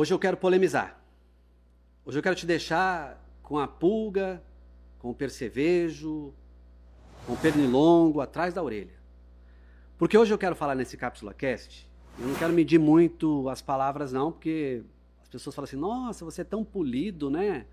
Hoje 0.00 0.14
eu 0.14 0.18
quero 0.20 0.36
polemizar. 0.36 0.96
Hoje 2.04 2.16
eu 2.16 2.22
quero 2.22 2.36
te 2.36 2.46
deixar 2.46 3.20
com 3.42 3.58
a 3.58 3.66
pulga, 3.66 4.40
com 4.96 5.10
o 5.10 5.14
percevejo, 5.14 6.32
com 7.26 7.32
o 7.32 7.36
pernilongo 7.36 8.20
atrás 8.20 8.54
da 8.54 8.62
orelha. 8.62 8.94
Porque 9.98 10.16
hoje 10.16 10.32
eu 10.32 10.38
quero 10.38 10.54
falar 10.54 10.76
nesse 10.76 10.96
Cápsula 10.96 11.34
Cast, 11.34 11.90
eu 12.16 12.28
não 12.28 12.36
quero 12.36 12.52
medir 12.52 12.78
muito 12.78 13.48
as 13.48 13.60
palavras 13.60 14.12
não, 14.12 14.30
porque 14.30 14.84
as 15.20 15.28
pessoas 15.28 15.52
falam 15.52 15.64
assim, 15.64 15.76
nossa, 15.76 16.24
você 16.24 16.42
é 16.42 16.44
tão 16.44 16.64
polido, 16.64 17.28
né? 17.28 17.66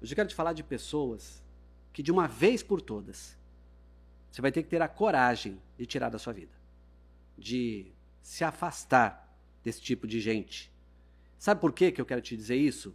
Hoje 0.00 0.14
eu 0.14 0.16
quero 0.16 0.30
te 0.30 0.34
falar 0.34 0.54
de 0.54 0.62
pessoas 0.62 1.44
que 1.92 2.02
de 2.02 2.10
uma 2.10 2.26
vez 2.26 2.62
por 2.62 2.80
todas, 2.80 3.36
você 4.30 4.40
vai 4.40 4.50
ter 4.50 4.62
que 4.62 4.70
ter 4.70 4.80
a 4.80 4.88
coragem 4.88 5.60
de 5.76 5.84
tirar 5.84 6.08
da 6.08 6.18
sua 6.18 6.32
vida. 6.32 6.54
De 7.36 7.92
se 8.22 8.44
afastar 8.44 9.30
desse 9.62 9.82
tipo 9.82 10.06
de 10.06 10.22
gente 10.22 10.69
Sabe 11.40 11.58
por 11.58 11.72
que 11.72 11.94
eu 11.96 12.04
quero 12.04 12.20
te 12.20 12.36
dizer 12.36 12.56
isso? 12.56 12.94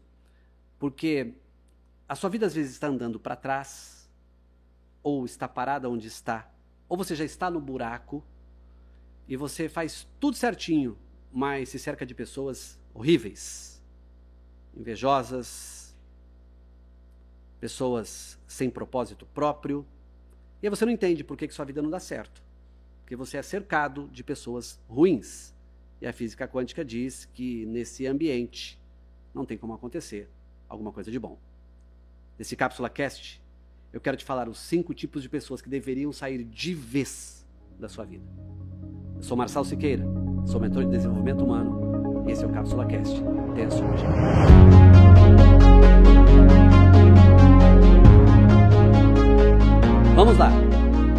Porque 0.77 1.34
a 2.08 2.13
sua 2.13 2.30
vida 2.30 2.45
às 2.45 2.53
vezes 2.53 2.73
está 2.73 2.86
andando 2.86 3.20
para 3.20 3.36
trás, 3.36 4.08
ou 5.02 5.26
está 5.26 5.48
parada 5.48 5.90
onde 5.90 6.05
está, 6.05 6.48
ou 6.88 6.95
você 6.95 7.16
já 7.16 7.26
está 7.26 7.50
no 7.50 7.59
buraco 7.59 8.23
e 9.27 9.36
você 9.36 9.67
faz 9.67 10.08
tudo 10.20 10.38
certinho, 10.38 10.95
mas 11.34 11.70
se 11.70 11.80
cerca 11.80 12.05
de 12.05 12.13
pessoas 12.13 12.80
horríveis, 12.94 13.84
invejosas, 14.77 15.98
pessoas 17.59 18.39
sem 18.45 18.70
propósito 18.70 19.25
próprio, 19.25 19.84
e 20.62 20.67
aí 20.67 20.70
você 20.70 20.86
não 20.86 20.94
entende 20.94 21.23
por 21.23 21.36
que, 21.36 21.48
que 21.48 21.53
sua 21.55 21.66
vida 21.66 21.81
não 21.81 21.89
dá 21.89 22.00
certo. 22.00 22.44
Porque 23.02 23.16
você 23.16 23.38
é 23.38 23.41
cercado 23.41 24.08
de 24.09 24.23
pessoas 24.23 24.80
ruins. 24.88 25.52
E 26.02 26.08
a 26.08 26.13
física 26.13 26.48
quântica 26.48 26.84
diz 26.84 27.26
que 27.26 27.66
nesse 27.66 28.05
ambiente 28.05 28.80
não 29.34 29.45
tem 29.45 29.58
como 29.58 29.73
acontecer 29.73 30.30
alguma 30.67 30.91
coisa 30.91 31.09
de 31.09 31.20
bom. 31.20 31.38
Nesse 32.38 32.56
Cápsula 32.56 32.89
Cast, 32.89 33.42
eu 33.94 34.02
quero 34.02 34.17
te 34.17 34.25
falar 34.25 34.50
os 34.50 34.59
cinco 34.59 34.94
tipos 34.94 35.23
de 35.23 35.30
pessoas 35.30 35.61
que 35.61 35.69
deveriam 35.69 36.11
sair 36.11 36.44
de 36.44 36.73
vez 36.73 37.45
da 37.80 37.88
sua 37.88 38.03
vida. 38.03 38.25
Eu 39.16 39.23
sou 39.23 39.38
Marcelo 39.38 39.66
Siqueira, 39.66 40.06
sou 40.45 40.59
mentor 40.59 40.84
de 40.84 40.92
desenvolvimento 40.92 41.44
humano 41.44 42.25
e 42.28 42.31
esse 42.31 42.44
é 42.44 42.47
o 42.47 42.52
Cápsula 42.52 42.86
Cast. 42.86 43.16
Tenha 43.56 43.72
sua 43.72 43.88
Vamos 50.16 50.38
lá. 50.38 50.50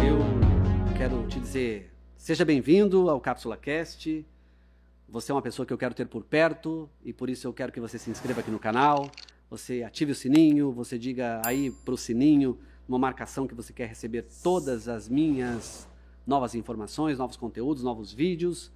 Eu 0.03 0.95
quero 0.95 1.27
te 1.27 1.39
dizer, 1.39 1.91
seja 2.15 2.45
bem-vindo 2.45 3.09
ao 3.09 3.19
Cápsula 3.19 3.57
Cast. 3.57 4.25
Você 5.09 5.31
é 5.31 5.35
uma 5.35 5.41
pessoa 5.41 5.65
que 5.65 5.71
eu 5.71 5.77
quero 5.77 5.93
ter 5.93 6.05
por 6.05 6.23
perto 6.23 6.89
e 7.01 7.13
por 7.13 7.29
isso 7.29 7.47
eu 7.47 7.53
quero 7.53 7.71
que 7.71 7.79
você 7.79 7.97
se 7.97 8.09
inscreva 8.09 8.41
aqui 8.41 8.51
no 8.51 8.59
canal, 8.59 9.09
você 9.49 9.81
ative 9.81 10.11
o 10.11 10.15
sininho, 10.15 10.69
você 10.69 10.99
diga 10.99 11.41
aí 11.45 11.71
para 11.71 11.93
o 11.93 11.97
sininho 11.97 12.59
uma 12.85 12.99
marcação 12.99 13.47
que 13.47 13.55
você 13.55 13.71
quer 13.71 13.87
receber 13.87 14.25
todas 14.43 14.89
as 14.89 15.07
minhas 15.07 15.87
novas 16.25 16.55
informações, 16.55 17.17
novos 17.17 17.37
conteúdos, 17.37 17.83
novos 17.83 18.11
vídeos. 18.11 18.69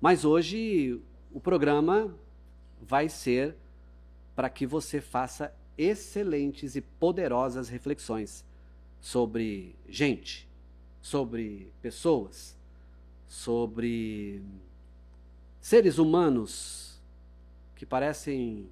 Mas 0.00 0.24
hoje 0.24 1.00
o 1.32 1.38
programa 1.38 2.12
vai 2.82 3.08
ser 3.08 3.54
para 4.34 4.50
que 4.50 4.66
você 4.66 5.00
faça 5.00 5.54
excelentes 5.76 6.74
e 6.74 6.80
poderosas 6.80 7.68
reflexões 7.68 8.44
sobre 9.00 9.76
gente, 9.88 10.48
sobre 11.00 11.72
pessoas, 11.80 12.56
sobre 13.28 14.42
seres 15.68 15.98
humanos 15.98 16.98
que 17.76 17.84
parecem 17.84 18.70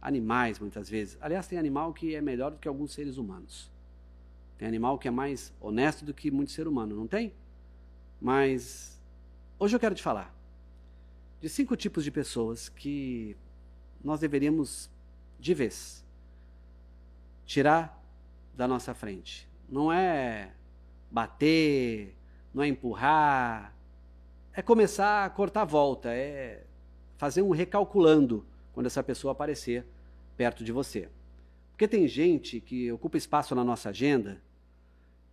animais 0.00 0.60
muitas 0.60 0.88
vezes. 0.88 1.18
Aliás, 1.20 1.48
tem 1.48 1.58
animal 1.58 1.92
que 1.92 2.14
é 2.14 2.20
melhor 2.20 2.52
do 2.52 2.58
que 2.58 2.68
alguns 2.68 2.92
seres 2.92 3.16
humanos. 3.16 3.68
Tem 4.56 4.68
animal 4.68 4.96
que 4.96 5.08
é 5.08 5.10
mais 5.10 5.52
honesto 5.60 6.04
do 6.04 6.14
que 6.14 6.30
muito 6.30 6.52
ser 6.52 6.68
humano, 6.68 6.94
não 6.94 7.08
tem? 7.08 7.34
Mas 8.20 8.96
hoje 9.58 9.74
eu 9.74 9.80
quero 9.80 9.92
te 9.92 10.04
falar 10.04 10.32
de 11.40 11.48
cinco 11.48 11.74
tipos 11.74 12.04
de 12.04 12.12
pessoas 12.12 12.68
que 12.68 13.36
nós 14.04 14.20
deveríamos, 14.20 14.88
de 15.36 15.52
vez, 15.52 16.06
tirar 17.44 18.00
da 18.54 18.68
nossa 18.68 18.94
frente. 18.94 19.48
Não 19.68 19.92
é 19.92 20.52
bater, 21.10 22.14
não 22.54 22.62
é 22.62 22.68
empurrar, 22.68 23.74
é 24.60 24.62
começar 24.62 25.24
a 25.24 25.30
cortar 25.30 25.62
a 25.62 25.64
volta, 25.64 26.12
é 26.12 26.66
fazer 27.16 27.40
um 27.40 27.48
recalculando 27.48 28.46
quando 28.74 28.84
essa 28.84 29.02
pessoa 29.02 29.32
aparecer 29.32 29.86
perto 30.36 30.62
de 30.62 30.70
você. 30.70 31.08
Porque 31.72 31.88
tem 31.88 32.06
gente 32.06 32.60
que 32.60 32.92
ocupa 32.92 33.16
espaço 33.16 33.54
na 33.54 33.64
nossa 33.64 33.88
agenda 33.88 34.42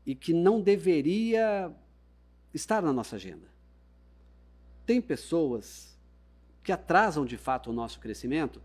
e 0.06 0.16
que 0.16 0.32
não 0.32 0.62
deveria 0.62 1.70
estar 2.54 2.82
na 2.82 2.94
nossa 2.94 3.18
agenda. 3.18 3.50
Tem 4.86 5.02
pessoas 5.02 6.00
que 6.64 6.72
atrasam 6.72 7.26
de 7.26 7.36
fato 7.36 7.70
o 7.70 7.74
nosso 7.74 8.00
crescimento 8.00 8.62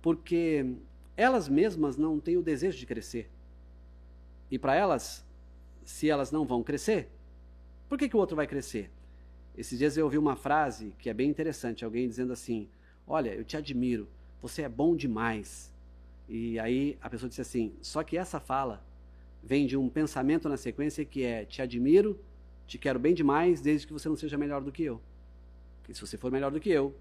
porque 0.00 0.76
elas 1.14 1.46
mesmas 1.46 1.98
não 1.98 2.18
têm 2.18 2.38
o 2.38 2.42
desejo 2.42 2.78
de 2.78 2.86
crescer. 2.86 3.30
E 4.50 4.58
para 4.58 4.74
elas, 4.74 5.26
se 5.84 6.08
elas 6.08 6.32
não 6.32 6.46
vão 6.46 6.62
crescer, 6.62 7.10
por 7.86 7.98
que, 7.98 8.08
que 8.08 8.16
o 8.16 8.18
outro 8.18 8.34
vai 8.34 8.46
crescer? 8.46 8.90
Esses 9.56 9.78
dias 9.78 9.96
eu 9.96 10.04
ouvi 10.04 10.18
uma 10.18 10.34
frase 10.34 10.92
que 10.98 11.08
é 11.08 11.14
bem 11.14 11.30
interessante, 11.30 11.84
alguém 11.84 12.08
dizendo 12.08 12.32
assim: 12.32 12.68
Olha, 13.06 13.32
eu 13.34 13.44
te 13.44 13.56
admiro, 13.56 14.08
você 14.42 14.62
é 14.62 14.68
bom 14.68 14.96
demais. 14.96 15.72
E 16.28 16.58
aí 16.58 16.98
a 17.00 17.08
pessoa 17.08 17.28
disse 17.28 17.40
assim: 17.40 17.72
Só 17.80 18.02
que 18.02 18.16
essa 18.16 18.40
fala 18.40 18.84
vem 19.42 19.66
de 19.66 19.76
um 19.76 19.88
pensamento 19.88 20.48
na 20.48 20.56
sequência 20.56 21.04
que 21.04 21.22
é: 21.22 21.44
Te 21.44 21.62
admiro, 21.62 22.18
te 22.66 22.78
quero 22.78 22.98
bem 22.98 23.14
demais, 23.14 23.60
desde 23.60 23.86
que 23.86 23.92
você 23.92 24.08
não 24.08 24.16
seja 24.16 24.36
melhor 24.36 24.60
do 24.60 24.72
que 24.72 24.82
eu. 24.82 25.00
Porque 25.80 25.94
se 25.94 26.00
você 26.00 26.16
for 26.16 26.32
melhor 26.32 26.50
do 26.50 26.58
que 26.58 26.70
eu, 26.70 26.94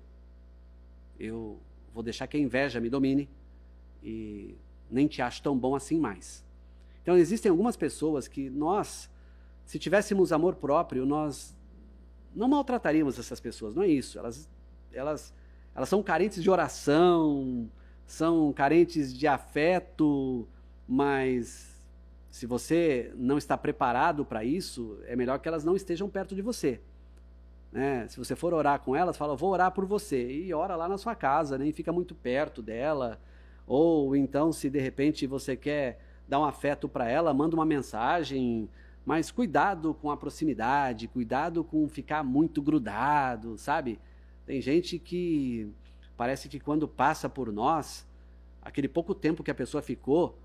eu 1.20 1.59
vou 1.94 2.03
deixar 2.03 2.28
que 2.28 2.38
a 2.38 2.40
inveja 2.40 2.80
me 2.80 2.90
domine 2.90 3.30
e 4.03 4.56
nem 4.91 5.08
te 5.08 5.22
acho 5.22 5.41
tão 5.41 5.58
bom 5.58 5.75
assim 5.75 5.97
mais. 6.00 6.44
Então 7.02 7.18
existem 7.18 7.50
algumas 7.50 7.75
pessoas 7.75 8.28
que 8.28 8.50
nós, 8.50 9.09
se 9.66 9.80
tivéssemos 9.80 10.31
amor 10.31 10.56
próprio, 10.56 11.06
nós 11.06 11.56
não 12.35 12.47
maltrataríamos 12.47 13.19
essas 13.19 13.39
pessoas, 13.39 13.75
não 13.75 13.83
é 13.83 13.88
isso. 13.88 14.17
Elas, 14.17 14.49
elas, 14.91 15.33
elas 15.75 15.89
são 15.89 16.01
carentes 16.01 16.41
de 16.41 16.49
oração, 16.49 17.69
são 18.05 18.51
carentes 18.53 19.13
de 19.13 19.27
afeto, 19.27 20.47
mas 20.88 21.73
se 22.29 22.45
você 22.45 23.13
não 23.16 23.38
está 23.38 23.57
preparado 23.57 24.25
para 24.25 24.43
isso, 24.43 24.97
é 25.05 25.16
melhor 25.16 25.39
que 25.39 25.47
elas 25.47 25.63
não 25.63 25.75
estejam 25.75 26.09
perto 26.09 26.35
de 26.35 26.41
você. 26.41 26.81
Né? 27.72 28.07
Se 28.07 28.17
você 28.17 28.35
for 28.35 28.53
orar 28.53 28.79
com 28.79 28.95
elas, 28.95 29.17
fala, 29.17 29.35
vou 29.35 29.51
orar 29.51 29.72
por 29.72 29.85
você, 29.85 30.31
e 30.31 30.53
ora 30.53 30.75
lá 30.75 30.88
na 30.88 30.97
sua 30.97 31.16
casa, 31.16 31.57
nem 31.57 31.72
fica 31.72 31.91
muito 31.91 32.13
perto 32.13 32.61
dela. 32.61 33.19
Ou 33.66 34.16
então, 34.16 34.51
se 34.51 34.69
de 34.69 34.79
repente 34.79 35.25
você 35.25 35.55
quer 35.55 35.99
dar 36.27 36.39
um 36.39 36.45
afeto 36.45 36.88
para 36.88 37.09
ela, 37.09 37.33
manda 37.33 37.55
uma 37.55 37.66
mensagem, 37.66 38.69
mas 39.06 39.31
cuidado 39.31 39.94
com 39.94 40.09
a 40.09 40.18
proximidade, 40.18 41.08
cuidado 41.08 41.64
com 41.64 41.88
ficar 41.90 42.24
muito 42.24 42.62
grudado, 42.62 43.58
sabe? 43.58 44.00
Tem 44.46 44.62
gente 44.62 44.97
que 44.97 45.69
parece 46.16 46.47
que 46.47 46.59
quando 46.59 46.88
passa 46.88 47.28
por 47.28 47.52
nós, 47.52 48.08
aquele 48.62 48.88
pouco 48.88 49.14
tempo 49.14 49.44
que 49.44 49.52
a 49.52 49.56
pessoa 49.56 49.81
ficou, 49.81 50.38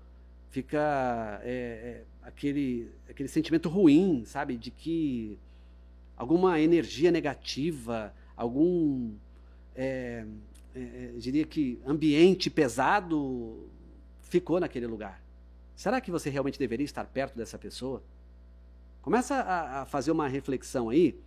fica 0.49 1.39
é, 1.43 1.51
é, 1.51 2.03
aquele, 2.21 2.91
aquele 3.09 3.29
sentimento 3.29 3.69
ruim, 3.69 4.23
sabe? 4.25 4.57
De 4.57 4.71
que 4.71 5.39
alguma 6.17 6.59
energia 6.59 7.11
negativa, 7.11 8.13
algum, 8.35 9.13
é, 9.73 10.25
é, 10.75 10.79
é 10.79 11.13
diria 11.17 11.45
que 11.45 11.79
ambiente 11.85 12.49
pesado 12.49 13.69
ficou 14.21 14.59
naquele 14.59 14.85
lugar. 14.85 15.21
Será 15.75 16.01
que 16.01 16.11
você 16.11 16.29
realmente 16.29 16.59
deveria 16.59 16.83
estar 16.83 17.05
perto 17.05 17.37
dessa 17.37 17.57
pessoa? 17.57 18.03
Começa 19.09 19.37
a, 19.37 19.81
a 19.81 19.85
fazer 19.85 20.11
uma 20.11 20.27
reflexão 20.27 20.89
aí. 20.89 21.19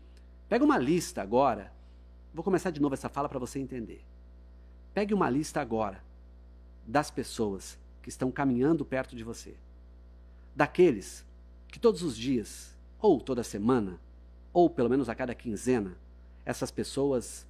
Pega 0.49 0.65
uma 0.65 0.79
lista 0.79 1.21
agora. 1.21 1.73
Vou 2.33 2.45
começar 2.45 2.71
de 2.71 2.81
novo 2.81 2.95
essa 2.95 3.09
fala 3.09 3.29
para 3.29 3.41
você 3.41 3.59
entender. 3.59 4.05
Pegue 4.95 5.13
uma 5.13 5.29
lista 5.29 5.61
agora 5.61 6.01
das 6.87 7.11
pessoas 7.11 7.77
que 8.01 8.09
estão 8.09 8.31
caminhando 8.31 8.85
perto 8.85 9.17
de 9.17 9.25
você. 9.25 9.57
Daqueles 10.55 11.27
que 11.67 11.81
todos 11.81 12.05
os 12.05 12.17
dias, 12.17 12.73
ou 13.01 13.21
toda 13.21 13.43
semana, 13.43 13.99
ou 14.53 14.71
pelo 14.71 14.89
menos 14.89 15.09
a 15.09 15.15
cada 15.17 15.35
quinzena, 15.35 15.99
essas 16.45 16.71
pessoas 16.71 17.45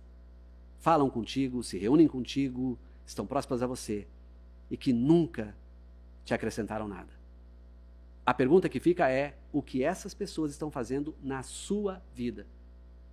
falam 0.79 1.11
contigo, 1.11 1.63
se 1.63 1.77
reúnem 1.77 2.09
contigo, 2.09 2.79
estão 3.05 3.27
próximas 3.27 3.63
a 3.63 3.67
você 3.67 4.07
e 4.71 4.79
que 4.79 4.95
nunca 4.95 5.55
te 6.25 6.33
acrescentaram 6.33 6.89
nada. 6.89 7.13
A 8.25 8.33
pergunta 8.33 8.67
que 8.67 8.81
fica 8.81 9.11
é: 9.11 9.37
o 9.53 9.63
que 9.63 9.85
essas 9.85 10.15
pessoas 10.15 10.51
estão 10.51 10.71
fazendo 10.71 11.15
na 11.23 11.43
sua 11.43 12.03
vida? 12.15 12.47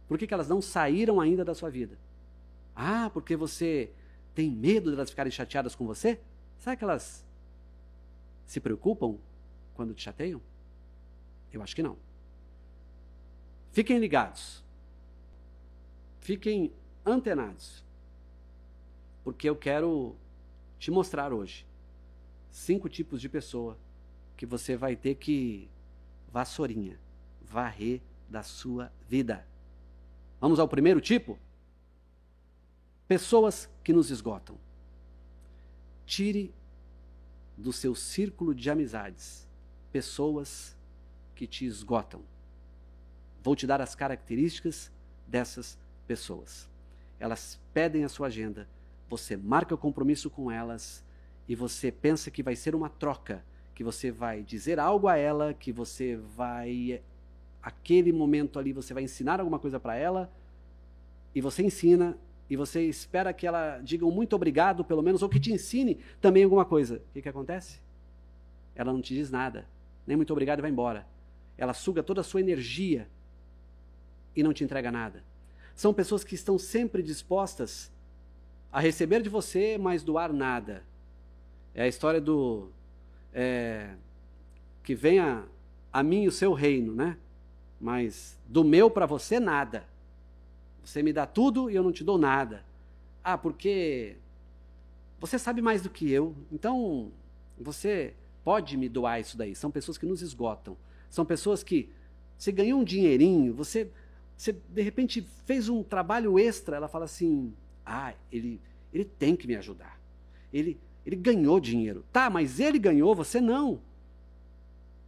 Por 0.07 0.18
que, 0.18 0.25
que 0.25 0.33
elas 0.33 0.47
não 0.47 0.62
saíram 0.62 1.19
ainda 1.19 1.44
da 1.44 1.53
sua 1.53 1.69
vida? 1.69 1.97
Ah, 2.75 3.09
porque 3.13 3.36
você 3.36 3.91
tem 4.33 4.50
medo 4.50 4.89
de 4.89 4.95
elas 4.95 5.09
ficarem 5.09 5.31
chateadas 5.31 5.75
com 5.75 5.86
você? 5.86 6.19
Será 6.57 6.75
que 6.75 6.83
elas 6.83 7.25
se 8.45 8.59
preocupam 8.59 9.18
quando 9.75 9.94
te 9.94 10.03
chateiam? 10.03 10.41
Eu 11.51 11.62
acho 11.62 11.75
que 11.75 11.83
não. 11.83 11.97
Fiquem 13.71 14.00
ligados. 14.00 14.63
Fiquem 16.21 16.71
antenados. 17.06 17.83
Porque 19.24 19.50
eu 19.50 19.56
quero 19.56 20.15
te 20.80 20.89
mostrar 20.89 21.33
hoje 21.33 21.68
cinco 22.51 22.89
tipos 22.89 23.21
de 23.21 23.30
pessoa 23.30 23.77
que 24.36 24.45
você 24.45 24.75
vai 24.75 24.95
ter 24.95 25.15
que 25.15 25.69
vassourinha, 26.31 26.99
varrer 27.41 28.01
da 28.29 28.43
sua 28.43 28.91
vida. 29.07 29.45
Vamos 30.39 30.59
ao 30.59 30.67
primeiro 30.67 31.01
tipo? 31.01 31.37
Pessoas 33.07 33.69
que 33.83 33.91
nos 33.91 34.11
esgotam. 34.11 34.57
Tire 36.05 36.53
do 37.57 37.73
seu 37.73 37.93
círculo 37.93 38.55
de 38.55 38.69
amizades 38.69 39.47
pessoas 39.91 40.75
que 41.35 41.47
te 41.47 41.65
esgotam. 41.65 42.21
Vou 43.43 43.55
te 43.55 43.65
dar 43.65 43.81
as 43.81 43.95
características 43.95 44.91
dessas 45.27 45.77
pessoas. 46.07 46.69
Elas 47.19 47.59
pedem 47.73 48.03
a 48.03 48.09
sua 48.09 48.27
agenda, 48.27 48.67
você 49.09 49.35
marca 49.35 49.75
o 49.75 49.77
compromisso 49.77 50.29
com 50.29 50.51
elas 50.51 51.03
e 51.47 51.55
você 51.55 51.91
pensa 51.91 52.29
que 52.29 52.43
vai 52.43 52.55
ser 52.55 52.75
uma 52.75 52.89
troca, 52.89 53.43
que 53.79 53.83
você 53.83 54.11
vai 54.11 54.43
dizer 54.43 54.77
algo 54.77 55.07
a 55.07 55.15
ela, 55.15 55.53
que 55.53 55.71
você 55.71 56.17
vai 56.35 57.01
aquele 57.63 58.11
momento 58.11 58.59
ali 58.59 58.73
você 58.73 58.93
vai 58.93 59.03
ensinar 59.03 59.39
alguma 59.39 59.57
coisa 59.57 59.79
para 59.79 59.95
ela 59.95 60.29
e 61.33 61.39
você 61.39 61.63
ensina 61.63 62.17
e 62.49 62.57
você 62.57 62.81
espera 62.81 63.31
que 63.31 63.47
ela 63.47 63.79
diga 63.79 64.05
um 64.05 64.11
muito 64.11 64.35
obrigado, 64.35 64.83
pelo 64.83 65.01
menos, 65.01 65.23
ou 65.23 65.29
que 65.29 65.39
te 65.39 65.53
ensine 65.53 65.97
também 66.19 66.43
alguma 66.43 66.65
coisa. 66.65 66.97
O 66.97 67.13
que, 67.13 67.21
que 67.21 67.29
acontece? 67.29 67.79
Ela 68.75 68.91
não 68.91 69.01
te 69.01 69.13
diz 69.13 69.31
nada, 69.31 69.65
nem 70.05 70.17
muito 70.17 70.33
obrigado 70.33 70.59
e 70.59 70.61
vai 70.61 70.71
embora. 70.71 71.07
Ela 71.57 71.73
suga 71.73 72.03
toda 72.03 72.19
a 72.19 72.23
sua 72.25 72.41
energia 72.41 73.07
e 74.35 74.43
não 74.43 74.51
te 74.51 74.61
entrega 74.61 74.91
nada. 74.91 75.23
São 75.73 75.93
pessoas 75.93 76.25
que 76.25 76.35
estão 76.35 76.57
sempre 76.57 77.01
dispostas 77.01 77.89
a 78.73 78.81
receber 78.81 79.21
de 79.21 79.29
você, 79.29 79.77
mas 79.77 80.03
doar 80.03 80.33
nada. 80.33 80.83
É 81.73 81.83
a 81.83 81.87
história 81.87 82.19
do 82.19 82.73
é, 83.33 83.95
que 84.83 84.95
venha 84.95 85.45
a 85.91 86.03
mim 86.03 86.27
o 86.27 86.31
seu 86.31 86.53
reino, 86.53 86.93
né? 86.93 87.17
Mas 87.79 88.37
do 88.47 88.63
meu 88.63 88.89
para 88.89 89.05
você 89.05 89.39
nada. 89.39 89.87
Você 90.83 91.03
me 91.03 91.13
dá 91.13 91.25
tudo 91.25 91.69
e 91.69 91.75
eu 91.75 91.83
não 91.83 91.91
te 91.91 92.03
dou 92.03 92.17
nada. 92.17 92.65
Ah, 93.23 93.37
porque 93.37 94.17
você 95.19 95.37
sabe 95.37 95.61
mais 95.61 95.81
do 95.81 95.89
que 95.89 96.09
eu. 96.09 96.35
Então 96.51 97.11
você 97.59 98.13
pode 98.43 98.77
me 98.77 98.89
doar 98.89 99.19
isso 99.19 99.37
daí. 99.37 99.55
São 99.55 99.69
pessoas 99.69 99.97
que 99.97 100.05
nos 100.05 100.21
esgotam. 100.21 100.75
São 101.09 101.25
pessoas 101.25 101.63
que 101.63 101.89
você 102.37 102.51
ganhou 102.51 102.79
um 102.79 102.83
dinheirinho, 102.83 103.53
você 103.53 103.91
você 104.35 104.53
de 104.53 104.81
repente 104.81 105.21
fez 105.45 105.67
um 105.67 105.83
trabalho 105.83 106.39
extra, 106.39 106.77
ela 106.77 106.87
fala 106.87 107.05
assim: 107.05 107.53
"Ah, 107.85 108.13
ele 108.31 108.61
ele 108.93 109.05
tem 109.05 109.35
que 109.35 109.45
me 109.45 109.55
ajudar. 109.55 109.99
Ele 110.51 110.79
ele 111.09 111.15
ganhou 111.15 111.59
dinheiro. 111.59 112.06
Tá, 112.13 112.29
mas 112.29 112.59
ele 112.59 112.77
ganhou, 112.77 113.15
você 113.15 113.41
não. 113.41 113.81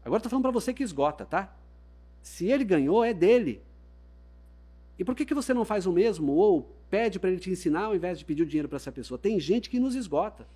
Agora 0.04 0.18
estou 0.18 0.32
falando 0.32 0.44
para 0.44 0.52
você 0.52 0.74
que 0.74 0.82
esgota, 0.82 1.26
tá? 1.26 1.56
Se 2.24 2.48
ele 2.48 2.64
ganhou, 2.64 3.04
é 3.04 3.14
dele. 3.14 3.62
E 4.98 5.06
por 5.06 5.16
que, 5.16 5.26
que 5.26 5.36
você 5.36 5.54
não 5.54 5.64
faz 5.64 5.86
o 5.86 5.94
mesmo 5.94 6.34
ou 6.34 6.76
pede 6.90 7.20
para 7.20 7.30
ele 7.30 7.40
te 7.40 7.52
ensinar 7.52 7.84
ao 7.84 7.96
invés 7.96 8.18
de 8.18 8.26
pedir 8.26 8.42
o 8.42 8.46
dinheiro 8.48 8.68
para 8.68 8.78
essa 8.78 8.92
pessoa? 8.92 9.18
Tem 9.20 9.40
gente 9.40 9.70
que 9.70 9.80
nos 9.80 9.94
esgota, 9.94 10.48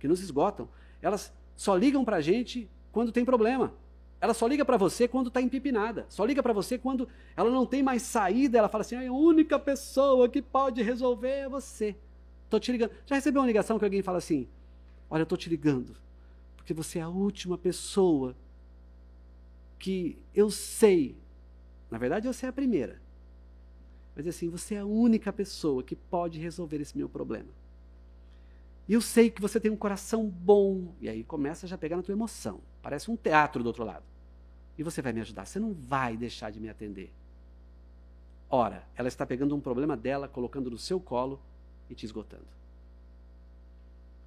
que 0.00 0.08
nos 0.08 0.20
esgotam. 0.20 0.66
Elas 1.02 1.30
só 1.54 1.76
ligam 1.76 2.02
para 2.02 2.16
a 2.16 2.20
gente 2.22 2.68
quando 2.90 3.12
tem 3.12 3.24
problema. 3.24 3.74
Ela 4.18 4.32
só 4.32 4.46
liga 4.46 4.64
para 4.64 4.78
você 4.78 5.06
quando 5.06 5.28
está 5.28 5.42
empipinada. 5.42 6.06
Só 6.08 6.24
liga 6.24 6.42
para 6.42 6.54
você 6.54 6.78
quando 6.78 7.06
ela 7.36 7.50
não 7.50 7.66
tem 7.66 7.82
mais 7.82 8.00
saída. 8.00 8.56
Ela 8.56 8.68
fala 8.70 8.80
assim: 8.80 8.96
a 8.96 9.12
única 9.12 9.58
pessoa 9.58 10.26
que 10.26 10.40
pode 10.40 10.82
resolver 10.82 11.28
é 11.40 11.48
você. 11.48 11.94
Estou 12.56 12.60
te 12.60 12.72
ligando. 12.72 12.92
Já 13.06 13.16
recebeu 13.16 13.40
uma 13.40 13.46
ligação 13.46 13.78
que 13.78 13.84
alguém 13.84 14.02
fala 14.02 14.18
assim: 14.18 14.48
Olha, 15.10 15.22
eu 15.22 15.24
estou 15.24 15.38
te 15.38 15.48
ligando, 15.48 15.96
porque 16.56 16.72
você 16.72 16.98
é 16.98 17.02
a 17.02 17.08
última 17.08 17.58
pessoa 17.58 18.36
que 19.78 20.18
eu 20.34 20.50
sei. 20.50 21.16
Na 21.90 21.98
verdade, 21.98 22.26
você 22.26 22.46
é 22.46 22.48
a 22.48 22.52
primeira. 22.52 23.00
Mas 24.14 24.26
assim, 24.28 24.48
você 24.48 24.76
é 24.76 24.78
a 24.78 24.84
única 24.84 25.32
pessoa 25.32 25.82
que 25.82 25.96
pode 25.96 26.38
resolver 26.38 26.80
esse 26.80 26.96
meu 26.96 27.08
problema. 27.08 27.48
E 28.86 28.92
eu 28.92 29.00
sei 29.00 29.30
que 29.30 29.40
você 29.40 29.58
tem 29.58 29.70
um 29.70 29.76
coração 29.76 30.28
bom. 30.28 30.94
E 31.00 31.08
aí 31.08 31.24
começa 31.24 31.66
já 31.66 31.74
a 31.74 31.78
pegar 31.78 31.96
na 31.96 32.02
tua 32.02 32.12
emoção. 32.12 32.60
Parece 32.80 33.10
um 33.10 33.16
teatro 33.16 33.62
do 33.62 33.66
outro 33.66 33.82
lado. 33.82 34.04
E 34.78 34.82
você 34.82 35.02
vai 35.02 35.12
me 35.12 35.20
ajudar. 35.20 35.46
Você 35.46 35.58
não 35.58 35.72
vai 35.72 36.16
deixar 36.16 36.52
de 36.52 36.60
me 36.60 36.68
atender. 36.68 37.12
Ora, 38.48 38.86
ela 38.94 39.08
está 39.08 39.26
pegando 39.26 39.56
um 39.56 39.60
problema 39.60 39.96
dela, 39.96 40.28
colocando 40.28 40.70
no 40.70 40.78
seu 40.78 41.00
colo 41.00 41.40
e 41.88 41.94
te 41.94 42.06
esgotando. 42.06 42.46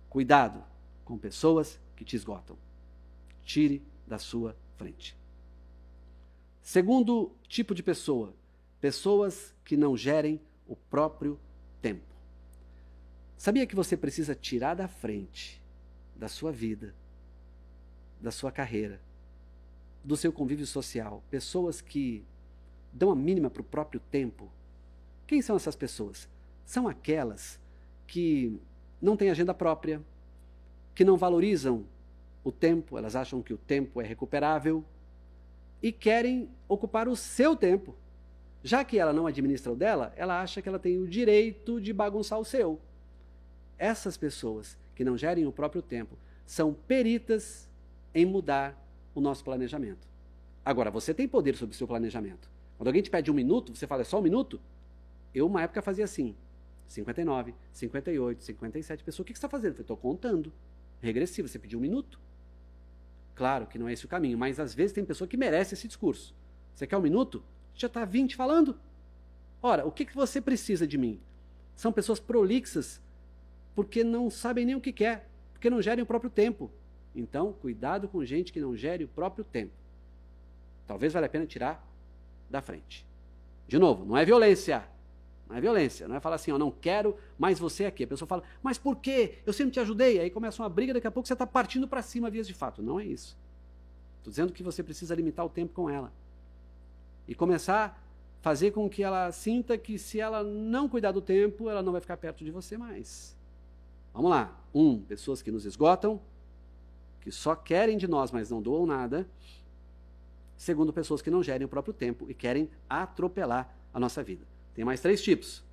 Cuidado 0.09 0.63
com 1.03 1.17
pessoas 1.17 1.79
que 1.95 2.05
te 2.05 2.15
esgotam. 2.15 2.57
Tire 3.43 3.81
da 4.05 4.17
sua 4.17 4.55
frente. 4.77 5.17
Segundo 6.61 7.31
tipo 7.47 7.73
de 7.73 7.81
pessoa, 7.81 8.33
pessoas 8.79 9.55
que 9.63 9.77
não 9.77 9.95
gerem 9.95 10.41
o 10.67 10.75
próprio 10.75 11.39
tempo. 11.81 12.13
Sabia 13.37 13.65
que 13.65 13.75
você 13.75 13.95
precisa 13.95 14.35
tirar 14.35 14.73
da 14.73 14.87
frente 14.87 15.61
da 16.15 16.27
sua 16.27 16.51
vida, 16.51 16.95
da 18.19 18.31
sua 18.31 18.51
carreira, 18.51 18.99
do 20.03 20.17
seu 20.17 20.33
convívio 20.33 20.65
social, 20.65 21.23
pessoas 21.29 21.79
que 21.79 22.25
dão 22.91 23.11
a 23.11 23.15
mínima 23.15 23.49
para 23.49 23.61
o 23.61 23.65
próprio 23.65 23.99
tempo? 23.99 24.51
Quem 25.25 25.41
são 25.41 25.55
essas 25.55 25.75
pessoas? 25.75 26.27
São 26.67 26.85
aquelas 26.85 27.57
que 28.05 28.59
não 29.01 29.15
têm 29.15 29.29
agenda 29.29 29.53
própria, 29.53 30.01
que 30.93 31.05
não 31.05 31.15
valorizam 31.15 31.85
o 32.43 32.51
tempo, 32.51 32.97
elas 32.97 33.15
acham 33.15 33.41
que 33.41 33.53
o 33.53 33.57
tempo 33.57 34.01
é 34.01 34.05
recuperável 34.05 34.83
e 35.81 35.93
querem 35.93 36.49
ocupar 36.67 37.07
o 37.07 37.15
seu 37.15 37.55
tempo. 37.55 37.95
Já 38.61 38.83
que 38.83 38.99
ela 38.99 39.13
não 39.13 39.25
administra 39.25 39.71
o 39.71 39.77
dela, 39.77 40.13
ela 40.17 40.41
acha 40.41 40.61
que 40.61 40.67
ela 40.67 40.77
tem 40.77 40.97
o 40.97 41.07
direito 41.07 41.79
de 41.79 41.93
bagunçar 41.93 42.37
o 42.37 42.43
seu. 42.43 42.81
Essas 43.77 44.17
pessoas 44.17 44.77
que 44.93 45.05
não 45.05 45.17
gerem 45.17 45.45
o 45.45 45.53
próprio 45.53 45.81
tempo 45.81 46.17
são 46.45 46.73
peritas 46.73 47.69
em 48.13 48.25
mudar 48.25 48.77
o 49.15 49.21
nosso 49.21 49.41
planejamento. 49.41 50.05
Agora, 50.65 50.91
você 50.91 51.13
tem 51.13 51.29
poder 51.29 51.55
sobre 51.55 51.73
o 51.73 51.77
seu 51.77 51.87
planejamento. 51.87 52.49
Quando 52.77 52.87
alguém 52.87 53.01
te 53.01 53.09
pede 53.09 53.31
um 53.31 53.33
minuto, 53.33 53.73
você 53.73 53.87
fala, 53.87 54.01
é 54.01 54.05
só 54.05 54.19
um 54.19 54.23
minuto? 54.23 54.59
Eu, 55.33 55.47
uma 55.47 55.61
época, 55.61 55.81
fazia 55.81 56.03
assim: 56.03 56.35
59, 56.87 57.53
58, 57.71 58.43
57 58.43 59.03
pessoas. 59.03 59.19
O 59.19 59.25
que 59.25 59.33
você 59.33 59.37
está 59.37 59.49
fazendo? 59.49 59.81
Estou 59.81 59.97
contando. 59.97 60.51
Regressivo, 61.01 61.47
você 61.47 61.59
pediu 61.59 61.79
um 61.79 61.81
minuto. 61.81 62.19
Claro 63.35 63.67
que 63.67 63.77
não 63.77 63.87
é 63.87 63.93
esse 63.93 64.05
o 64.05 64.07
caminho, 64.07 64.37
mas 64.37 64.59
às 64.59 64.73
vezes 64.73 64.93
tem 64.93 65.05
pessoa 65.05 65.27
que 65.27 65.37
merece 65.37 65.75
esse 65.75 65.87
discurso. 65.87 66.33
Você 66.73 66.87
quer 66.87 66.97
um 66.97 67.01
minuto? 67.01 67.43
Já 67.75 67.87
está 67.87 68.03
20 68.03 68.35
falando. 68.35 68.79
Ora, 69.61 69.85
o 69.85 69.91
que, 69.91 70.05
que 70.05 70.15
você 70.15 70.41
precisa 70.41 70.87
de 70.87 70.97
mim? 70.97 71.19
São 71.75 71.91
pessoas 71.91 72.19
prolixas 72.19 73.01
porque 73.75 74.03
não 74.03 74.29
sabem 74.31 74.65
nem 74.65 74.75
o 74.75 74.81
que 74.81 74.91
quer, 74.91 75.29
porque 75.53 75.69
não 75.69 75.81
gerem 75.81 76.03
o 76.03 76.07
próprio 76.07 76.31
tempo. 76.31 76.71
Então, 77.15 77.53
cuidado 77.53 78.07
com 78.07 78.25
gente 78.25 78.51
que 78.51 78.59
não 78.59 78.75
gere 78.75 79.03
o 79.03 79.07
próprio 79.07 79.43
tempo. 79.43 79.73
Talvez 80.87 81.13
valha 81.13 81.27
a 81.27 81.29
pena 81.29 81.45
tirar 81.45 81.87
da 82.49 82.61
frente. 82.61 83.05
De 83.67 83.77
novo, 83.77 84.05
não 84.05 84.17
é 84.17 84.25
violência. 84.25 84.83
Não 85.49 85.55
é 85.55 85.61
violência, 85.61 86.07
não 86.07 86.15
é 86.15 86.19
falar 86.19 86.35
assim, 86.35 86.51
eu 86.51 86.59
não 86.59 86.69
quero 86.69 87.15
mais 87.37 87.57
você 87.57 87.85
aqui. 87.85 88.03
A 88.03 88.07
pessoa 88.07 88.27
fala, 88.27 88.43
mas 88.61 88.77
por 88.77 88.97
quê? 88.97 89.39
Eu 89.45 89.53
sempre 89.53 89.71
te 89.71 89.79
ajudei. 89.79 90.19
Aí 90.19 90.29
começa 90.29 90.61
uma 90.61 90.67
briga, 90.67 90.93
daqui 90.93 91.07
a 91.07 91.11
pouco 91.11 91.27
você 91.27 91.33
está 91.33 91.47
partindo 91.47 91.87
para 91.87 92.01
cima, 92.01 92.29
vias 92.29 92.47
de 92.47 92.53
fato. 92.53 92.83
Não 92.83 92.99
é 92.99 93.05
isso. 93.05 93.37
Estou 94.17 94.31
dizendo 94.31 94.51
que 94.51 94.61
você 94.61 94.83
precisa 94.83 95.15
limitar 95.15 95.45
o 95.45 95.49
tempo 95.49 95.73
com 95.73 95.89
ela. 95.89 96.11
E 97.27 97.33
começar 97.33 97.85
a 97.85 98.41
fazer 98.41 98.71
com 98.71 98.89
que 98.89 99.03
ela 99.03 99.31
sinta 99.31 99.77
que 99.77 99.97
se 99.97 100.19
ela 100.19 100.43
não 100.43 100.89
cuidar 100.89 101.13
do 101.13 101.21
tempo, 101.21 101.69
ela 101.69 101.81
não 101.81 101.93
vai 101.93 102.01
ficar 102.01 102.17
perto 102.17 102.43
de 102.43 102.51
você 102.51 102.77
mais. 102.77 103.35
Vamos 104.13 104.29
lá. 104.29 104.53
Um, 104.73 104.99
pessoas 104.99 105.41
que 105.41 105.51
nos 105.51 105.65
esgotam, 105.65 106.19
que 107.21 107.31
só 107.31 107.55
querem 107.55 107.97
de 107.97 108.07
nós, 108.07 108.31
mas 108.31 108.49
não 108.49 108.61
doam 108.61 108.85
nada. 108.85 109.25
Segundo, 110.57 110.91
pessoas 110.91 111.21
que 111.21 111.29
não 111.29 111.41
gerem 111.41 111.65
o 111.65 111.69
próprio 111.69 111.93
tempo 111.93 112.29
e 112.29 112.33
querem 112.33 112.69
atropelar 112.89 113.73
a 113.93 113.99
nossa 113.99 114.21
vida. 114.23 114.45
Tem 114.77 114.85
mais 114.85 115.01
três 115.01 115.23
tipos. 115.23 115.63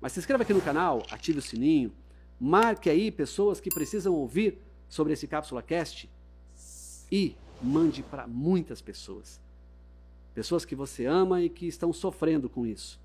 Mas 0.00 0.12
se 0.12 0.20
inscreva 0.20 0.44
aqui 0.44 0.54
no 0.54 0.62
canal, 0.62 1.02
ative 1.10 1.40
o 1.40 1.42
sininho, 1.42 1.92
marque 2.38 2.88
aí 2.88 3.10
pessoas 3.10 3.60
que 3.60 3.70
precisam 3.70 4.14
ouvir 4.14 4.56
sobre 4.88 5.12
esse 5.12 5.26
Cápsula 5.26 5.60
Cast 5.60 6.08
e 7.10 7.34
mande 7.60 8.04
para 8.04 8.28
muitas 8.28 8.80
pessoas. 8.80 9.40
Pessoas 10.32 10.64
que 10.64 10.76
você 10.76 11.06
ama 11.06 11.42
e 11.42 11.48
que 11.48 11.66
estão 11.66 11.92
sofrendo 11.92 12.48
com 12.48 12.64
isso. 12.64 13.00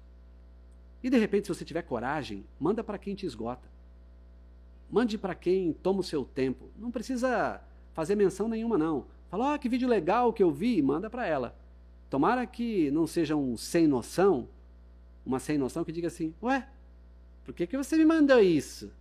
E 1.01 1.09
de 1.09 1.17
repente, 1.17 1.47
se 1.47 1.55
você 1.55 1.65
tiver 1.65 1.81
coragem, 1.81 2.45
manda 2.59 2.83
para 2.83 2.99
quem 2.99 3.15
te 3.15 3.25
esgota. 3.25 3.67
Mande 4.91 5.17
para 5.17 5.33
quem 5.33 5.73
toma 5.73 6.01
o 6.01 6.03
seu 6.03 6.23
tempo. 6.23 6.69
Não 6.77 6.91
precisa 6.91 7.63
fazer 7.95 8.13
menção 8.13 8.47
nenhuma, 8.47 8.77
não. 8.77 9.07
Fala, 9.31 9.55
ah, 9.55 9.57
que 9.57 9.67
vídeo 9.67 9.89
legal 9.89 10.31
que 10.31 10.43
eu 10.43 10.51
vi, 10.51 10.79
manda 10.83 11.09
para 11.09 11.25
ela. 11.25 11.57
Tomara 12.11 12.45
que 12.45 12.91
não 12.91 13.07
seja 13.07 13.35
um 13.35 13.57
sem 13.57 13.87
noção, 13.87 14.47
uma 15.25 15.39
sem 15.39 15.57
noção 15.57 15.83
que 15.83 15.91
diga 15.91 16.07
assim, 16.07 16.33
ué, 16.41 16.67
por 17.43 17.53
que, 17.53 17.67
que 17.67 17.77
você 17.77 17.97
me 17.97 18.05
mandou 18.05 18.39
isso? 18.39 18.91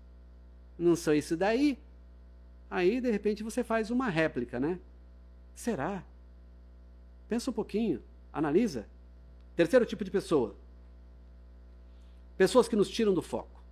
Não 0.79 0.97
sou 0.97 1.15
isso 1.15 1.37
daí? 1.37 1.79
Aí, 2.71 3.01
de 3.01 3.11
repente, 3.11 3.43
você 3.43 3.63
faz 3.63 3.91
uma 3.91 4.09
réplica, 4.09 4.59
né? 4.59 4.79
Será? 5.55 6.05
Pensa 7.29 7.51
um 7.51 7.55
pouquinho, 7.55 8.03
analisa. 8.33 8.87
Terceiro 9.55 9.87
tipo 9.87 10.05
de 10.05 10.11
pessoa. 10.11 10.57
Pessoas 12.37 12.67
que 12.67 12.75
nos 12.75 12.89
tiram 12.89 13.15
do 13.15 13.23
foco. 13.23 13.63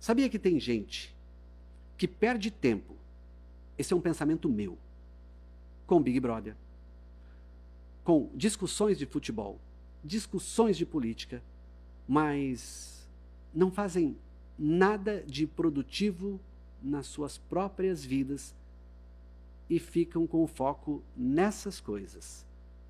Sabia 0.00 0.28
que 0.28 0.38
tem 0.38 0.58
gente 0.58 1.14
que 1.96 2.06
perde 2.06 2.50
tempo, 2.50 2.96
esse 3.76 3.92
é 3.92 3.96
um 3.96 4.00
pensamento 4.00 4.48
meu, 4.48 4.78
com 5.86 6.00
Big 6.00 6.20
Brother, 6.20 6.56
com 8.04 8.30
discussões 8.34 8.96
de 8.96 9.04
futebol, 9.04 9.58
discussões 10.08 10.76
de 10.76 10.86
política, 10.86 11.42
mas 12.08 13.08
não 13.54 13.70
fazem 13.70 14.16
nada 14.58 15.22
de 15.26 15.46
produtivo 15.46 16.40
nas 16.82 17.06
suas 17.06 17.38
próprias 17.38 18.04
vidas 18.04 18.54
e 19.68 19.78
ficam 19.78 20.26
com 20.26 20.42
o 20.42 20.46
foco 20.46 21.02
nessas 21.16 21.78
coisas: 21.78 22.46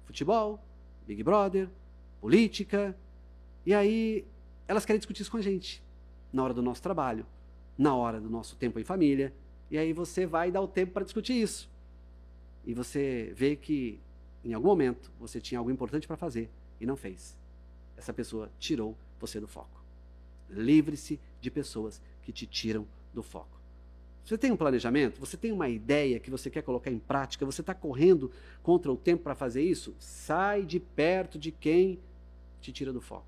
futebol, 0.07 0.63
Big 1.07 1.23
Brother, 1.23 1.69
política, 2.21 2.97
e 3.67 3.75
aí 3.75 4.25
elas 4.67 4.85
querem 4.85 4.99
discutir 4.99 5.23
isso 5.23 5.31
com 5.31 5.39
a 5.39 5.43
gente 5.43 5.83
na 6.33 6.45
hora 6.45 6.55
do 6.55 6.63
nosso 6.63 6.83
trabalho, 6.83 7.27
na 7.77 7.95
hora 7.95 8.21
do 8.21 8.31
nosso 8.31 8.55
tempo 8.57 8.79
em 8.79 8.85
família, 8.85 9.35
e 9.71 9.77
aí 9.77 9.93
você 9.93 10.25
vai 10.25 10.51
dar 10.51 10.61
o 10.61 10.69
tempo 10.69 10.93
para 10.93 11.05
discutir 11.05 11.33
isso. 11.33 11.69
E 12.65 12.75
você 12.75 13.33
vê 13.35 13.57
que 13.57 13.99
em 14.45 14.53
algum 14.53 14.69
momento 14.69 15.11
você 15.19 15.41
tinha 15.41 15.59
algo 15.59 15.71
importante 15.71 16.07
para 16.07 16.17
fazer 16.17 16.51
e 16.81 16.87
não 16.87 16.97
fez. 16.97 17.37
Essa 17.97 18.13
pessoa 18.13 18.51
tirou 18.59 18.97
você 19.21 19.41
do 19.41 19.49
foco. 19.49 19.83
Livre-se 20.49 21.21
de 21.41 21.51
pessoas 21.51 22.01
que 22.23 22.33
te 22.33 22.47
tiram 22.47 22.87
do 23.13 23.23
foco. 23.23 23.59
Você 24.25 24.37
tem 24.37 24.53
um 24.53 24.57
planejamento? 24.57 25.21
Você 25.21 25.37
tem 25.37 25.53
uma 25.53 25.69
ideia 25.69 26.21
que 26.21 26.31
você 26.31 26.51
quer 26.51 26.63
colocar 26.63 26.91
em 26.91 26.99
prática? 26.99 27.47
Você 27.47 27.63
está 27.63 27.75
correndo 27.75 28.31
contra 28.63 28.93
o 28.93 28.97
tempo 28.97 29.23
para 29.23 29.35
fazer 29.35 29.63
isso? 29.63 29.95
Sai 29.99 30.65
de 30.65 30.79
perto 30.79 31.39
de 31.39 31.51
quem 31.51 31.99
te 32.61 32.71
tira 32.71 32.93
do 32.93 33.01
foco. 33.01 33.27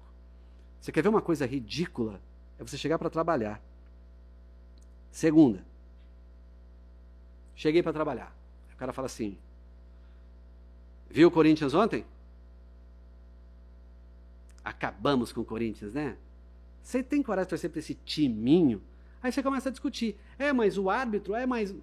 Você 0.80 0.92
quer 0.92 1.02
ver 1.02 1.08
uma 1.08 1.22
coisa 1.22 1.46
ridícula? 1.46 2.20
é 2.60 2.64
você 2.64 2.76
chegar 2.76 2.98
para 2.98 3.08
trabalhar. 3.08 3.60
Segunda, 5.10 5.64
cheguei 7.56 7.82
para 7.82 7.92
trabalhar. 7.92 8.36
O 8.74 8.76
cara 8.76 8.92
fala 8.92 9.06
assim: 9.06 9.36
Viu 11.08 11.28
o 11.28 11.30
Corinthians 11.30 11.72
ontem? 11.72 12.04
Acabamos 14.70 15.32
com 15.32 15.40
o 15.40 15.44
Corinthians, 15.44 15.94
né? 15.94 16.16
Você 16.80 17.02
tem 17.02 17.22
coragem 17.24 17.46
de 17.46 17.50
torcer 17.50 17.70
para 17.70 17.80
esse 17.80 17.94
timinho? 17.94 18.80
Aí 19.20 19.32
você 19.32 19.42
começa 19.42 19.68
a 19.68 19.72
discutir. 19.72 20.16
É, 20.38 20.52
mas 20.52 20.78
o 20.78 20.88
árbitro 20.88 21.34
é 21.34 21.44
mais. 21.44 21.74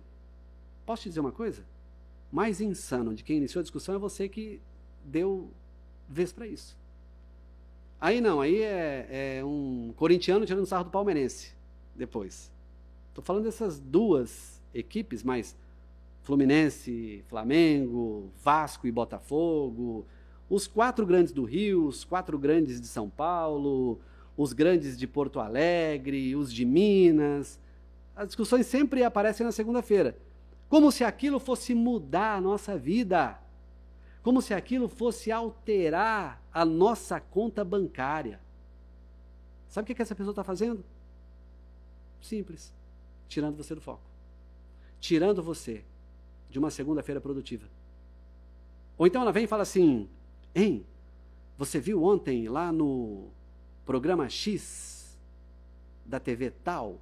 Posso 0.86 1.03
te 1.03 1.10
dizer 1.10 1.20
uma 1.20 1.34
coisa? 1.34 1.65
Mais 2.32 2.62
insano 2.62 3.13
de 3.13 3.25
quem 3.25 3.38
iniciou 3.38 3.60
a 3.60 3.63
discussão 3.63 3.96
é 3.96 3.98
você 3.98 4.29
que 4.29 4.62
deu 5.03 5.51
vez 6.08 6.32
para 6.32 6.48
isso. 6.48 6.77
Aí 8.00 8.22
não, 8.22 8.39
aí 8.39 8.62
é, 8.62 9.39
é 9.39 9.46
um 9.46 9.94
corintiano 9.98 10.46
tirando 10.46 10.65
sarro 10.65 10.86
do 10.86 10.89
palmeirense 10.89 11.53
depois. 11.94 12.50
Estou 13.10 13.22
falando 13.22 13.44
dessas 13.44 13.79
duas 13.79 14.62
equipes, 14.74 15.24
mas 15.24 15.58
Fluminense, 16.22 17.22
Flamengo, 17.27 18.32
Vasco 18.41 18.88
e 18.88 18.91
Botafogo, 18.91 20.06
os 20.50 20.68
quatro 20.68 21.06
grandes 21.06 21.32
do 21.32 21.44
Rio, 21.44 21.88
os 21.88 22.04
quatro 22.04 22.38
grandes 22.38 22.80
de 22.80 22.88
São 22.88 23.10
Paulo, 23.10 24.00
os 24.36 24.54
grandes 24.54 24.98
de 24.98 25.08
Porto 25.08 25.39
Alegre, 25.39 26.36
os 26.36 26.54
de 26.54 26.66
Minas. 26.66 27.60
As 28.16 28.27
discussões 28.27 28.66
sempre 28.66 29.04
aparecem 29.04 29.46
na 29.46 29.51
segunda-feira. 29.51 30.18
Como 30.70 30.92
se 30.92 31.04
aquilo 31.04 31.39
fosse 31.39 31.74
mudar 31.74 32.36
a 32.36 32.42
nossa 32.42 32.77
vida 32.77 33.39
como 34.27 34.42
se 34.42 34.54
aquilo 34.54 34.89
fosse 34.89 35.32
alterar 35.32 36.44
a 36.54 36.66
nossa 36.66 37.18
conta 37.18 37.63
bancária. 37.63 38.42
Sabe 39.70 39.86
o 39.86 39.88
que, 39.88 39.96
que 39.96 40.01
essa 40.01 40.13
pessoa 40.13 40.34
está 40.34 40.44
fazendo? 40.44 40.84
Simples. 42.22 42.74
Tirando 43.30 43.56
você 43.56 43.74
do 43.74 43.80
foco. 43.80 44.04
Tirando 45.00 45.42
você 45.42 45.82
de 46.50 46.60
uma 46.60 46.70
segunda-feira 46.70 47.22
produtiva. 47.22 47.70
Ou 48.98 49.08
então 49.08 49.22
ela 49.22 49.32
vem 49.32 49.46
e 49.46 49.48
fala 49.48 49.63
assim: 49.63 50.10
Hein, 50.56 50.86
você 51.58 51.80
viu 51.80 52.04
ontem 52.04 52.48
lá 52.48 52.72
no 52.72 53.30
programa 53.86 54.30
X 54.30 55.18
da 56.06 56.20
TV 56.20 56.51
Tal? 56.51 57.00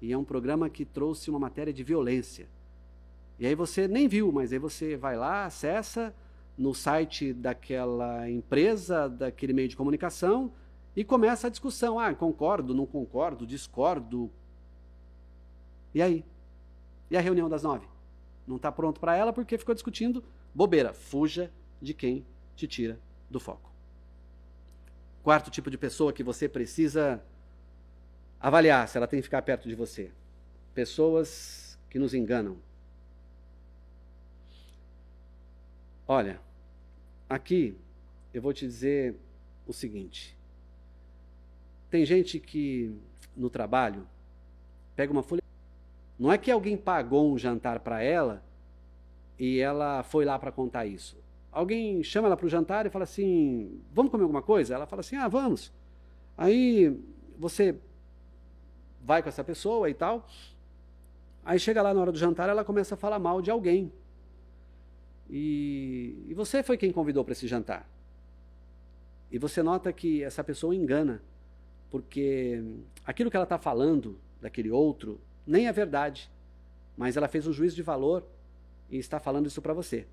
E 0.00 0.12
é 0.12 0.18
um 0.18 0.24
programa 0.24 0.68
que 0.68 0.84
trouxe 0.84 1.30
uma 1.30 1.38
matéria 1.38 1.72
de 1.72 1.82
violência. 1.82 2.48
E 3.38 3.46
aí 3.46 3.54
você 3.54 3.86
nem 3.86 4.08
viu, 4.08 4.32
mas 4.32 4.52
aí 4.52 4.58
você 4.58 4.96
vai 4.96 5.16
lá, 5.16 5.44
acessa 5.44 6.14
no 6.56 6.74
site 6.74 7.32
daquela 7.32 8.28
empresa, 8.28 9.08
daquele 9.08 9.52
meio 9.52 9.68
de 9.68 9.76
comunicação, 9.76 10.52
e 10.96 11.04
começa 11.04 11.46
a 11.46 11.50
discussão. 11.50 12.00
Ah, 12.00 12.12
concordo, 12.12 12.74
não 12.74 12.84
concordo, 12.84 13.46
discordo. 13.46 14.28
E 15.94 16.02
aí? 16.02 16.24
E 17.10 17.16
a 17.16 17.20
reunião 17.20 17.48
das 17.48 17.62
nove? 17.62 17.86
Não 18.46 18.56
está 18.56 18.72
pronto 18.72 18.98
para 18.98 19.16
ela 19.16 19.32
porque 19.32 19.56
ficou 19.56 19.74
discutindo 19.74 20.24
bobeira. 20.52 20.92
Fuja 20.92 21.52
de 21.80 21.94
quem 21.94 22.24
te 22.58 22.66
tira 22.66 22.98
do 23.30 23.40
foco. 23.40 23.72
Quarto 25.22 25.50
tipo 25.50 25.70
de 25.70 25.78
pessoa 25.78 26.12
que 26.12 26.22
você 26.22 26.48
precisa 26.48 27.22
avaliar 28.40 28.86
se 28.88 28.96
ela 28.96 29.06
tem 29.06 29.20
que 29.20 29.24
ficar 29.24 29.42
perto 29.42 29.68
de 29.68 29.74
você. 29.74 30.10
Pessoas 30.74 31.78
que 31.88 31.98
nos 31.98 32.14
enganam. 32.14 32.56
Olha, 36.06 36.40
Aqui 37.28 37.76
eu 38.32 38.40
vou 38.40 38.54
te 38.54 38.66
dizer 38.66 39.14
o 39.66 39.72
seguinte: 39.72 40.36
tem 41.90 42.04
gente 42.06 42.40
que 42.40 42.96
no 43.36 43.50
trabalho 43.50 44.06
pega 44.96 45.12
uma 45.12 45.22
folha. 45.22 45.42
Não 46.18 46.32
é 46.32 46.38
que 46.38 46.50
alguém 46.50 46.76
pagou 46.76 47.30
um 47.32 47.38
jantar 47.38 47.80
para 47.80 48.02
ela 48.02 48.42
e 49.38 49.58
ela 49.60 50.02
foi 50.02 50.24
lá 50.24 50.38
para 50.38 50.50
contar 50.50 50.86
isso. 50.86 51.16
Alguém 51.50 52.02
chama 52.02 52.28
ela 52.28 52.36
para 52.36 52.46
o 52.46 52.48
jantar 52.48 52.86
e 52.86 52.90
fala 52.90 53.04
assim: 53.04 53.80
Vamos 53.92 54.10
comer 54.10 54.22
alguma 54.22 54.42
coisa? 54.42 54.74
Ela 54.74 54.86
fala 54.86 55.00
assim: 55.00 55.16
Ah, 55.16 55.28
vamos. 55.28 55.72
Aí 56.36 56.96
você 57.38 57.76
vai 59.02 59.22
com 59.22 59.28
essa 59.28 59.42
pessoa 59.42 59.88
e 59.88 59.94
tal. 59.94 60.26
Aí 61.44 61.58
chega 61.58 61.80
lá 61.80 61.94
na 61.94 62.00
hora 62.00 62.12
do 62.12 62.18
jantar, 62.18 62.48
ela 62.48 62.64
começa 62.64 62.94
a 62.94 62.98
falar 62.98 63.18
mal 63.18 63.40
de 63.40 63.50
alguém. 63.50 63.92
E, 65.30 66.24
e 66.28 66.34
você 66.34 66.62
foi 66.62 66.76
quem 66.76 66.92
convidou 66.92 67.24
para 67.24 67.32
esse 67.32 67.46
jantar. 67.46 67.88
E 69.30 69.38
você 69.38 69.62
nota 69.62 69.92
que 69.92 70.22
essa 70.22 70.42
pessoa 70.42 70.74
engana, 70.74 71.22
porque 71.90 72.62
aquilo 73.04 73.30
que 73.30 73.36
ela 73.36 73.44
está 73.44 73.58
falando 73.58 74.18
daquele 74.40 74.70
outro 74.70 75.20
nem 75.46 75.66
é 75.66 75.72
verdade, 75.72 76.30
mas 76.96 77.16
ela 77.16 77.28
fez 77.28 77.46
um 77.46 77.52
juízo 77.52 77.76
de 77.76 77.82
valor 77.82 78.24
e 78.90 78.98
está 78.98 79.18
falando 79.18 79.46
isso 79.46 79.62
para 79.62 79.72
você. 79.72 80.06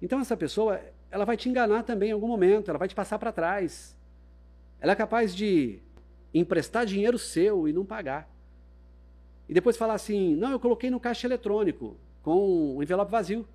Então 0.00 0.20
essa 0.20 0.36
pessoa, 0.36 0.80
ela 1.10 1.24
vai 1.24 1.36
te 1.36 1.48
enganar 1.48 1.82
também 1.82 2.10
em 2.10 2.12
algum 2.12 2.28
momento, 2.28 2.68
ela 2.68 2.78
vai 2.78 2.88
te 2.88 2.94
passar 2.94 3.18
para 3.18 3.32
trás. 3.32 3.96
Ela 4.80 4.92
é 4.92 4.96
capaz 4.96 5.34
de 5.34 5.78
emprestar 6.32 6.86
dinheiro 6.86 7.18
seu 7.18 7.68
e 7.68 7.72
não 7.72 7.84
pagar. 7.84 8.28
E 9.48 9.52
depois 9.52 9.76
falar 9.76 9.94
assim: 9.94 10.34
"Não, 10.36 10.52
eu 10.52 10.60
coloquei 10.60 10.90
no 10.90 11.00
caixa 11.00 11.26
eletrônico 11.26 11.96
com 12.22 12.76
um 12.76 12.82
envelope 12.82 13.10
vazio". 13.10 13.46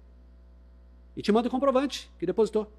E 1.16 1.22
te 1.22 1.32
manda 1.32 1.48
o 1.48 1.52
comprovante 1.52 2.12
que 2.20 2.26
depositou. 2.26 2.72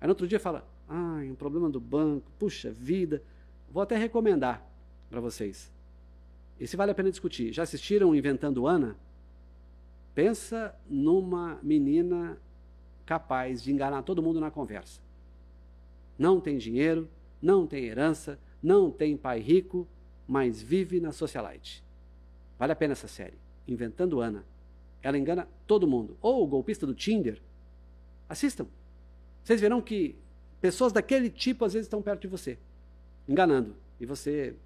Aí 0.00 0.06
no 0.06 0.10
outro 0.10 0.26
dia 0.26 0.40
fala: 0.40 0.66
ah, 0.88 1.20
um 1.22 1.34
problema 1.34 1.70
do 1.70 1.80
banco, 1.80 2.30
puxa 2.38 2.70
vida. 2.70 3.22
Vou 3.70 3.82
até 3.82 3.96
recomendar 3.96 4.64
para 5.08 5.20
vocês. 5.20 5.70
Esse 6.58 6.76
vale 6.76 6.92
a 6.92 6.94
pena 6.94 7.10
discutir. 7.10 7.52
Já 7.52 7.62
assistiram 7.62 8.14
Inventando 8.14 8.66
Ana? 8.66 8.96
Pensa 10.14 10.74
numa 10.88 11.58
menina 11.62 12.38
capaz 13.06 13.62
de 13.62 13.72
enganar 13.72 14.02
todo 14.02 14.22
mundo 14.22 14.40
na 14.40 14.50
conversa. 14.50 15.00
Não 16.18 16.40
tem 16.40 16.58
dinheiro, 16.58 17.08
não 17.40 17.66
tem 17.66 17.84
herança, 17.84 18.38
não 18.62 18.90
tem 18.90 19.16
pai 19.16 19.38
rico, 19.38 19.86
mas 20.26 20.60
vive 20.60 21.00
na 21.00 21.12
socialite. 21.12 21.84
Vale 22.58 22.72
a 22.72 22.76
pena 22.76 22.92
essa 22.92 23.06
série. 23.06 23.38
Inventando 23.68 24.20
Ana. 24.20 24.44
Ela 25.02 25.16
engana 25.16 25.48
todo 25.66 25.86
mundo. 25.86 26.16
Ou 26.20 26.42
o 26.42 26.46
golpista 26.46 26.86
do 26.86 26.94
Tinder. 26.94 27.40
Assistam. 28.28 28.66
Vocês 29.44 29.60
verão 29.60 29.80
que 29.80 30.16
pessoas 30.60 30.92
daquele 30.92 31.30
tipo 31.30 31.64
às 31.64 31.74
vezes 31.74 31.86
estão 31.86 32.02
perto 32.02 32.22
de 32.22 32.26
você, 32.26 32.58
enganando. 33.28 33.76
E 34.00 34.06
você 34.06 34.56